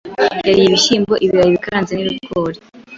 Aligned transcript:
Yariye 0.47 0.67
ibishyimbo 0.69 1.13
ibirayi 1.25 1.55
bikaranze 1.55 1.91
n'ibigo 1.95 2.39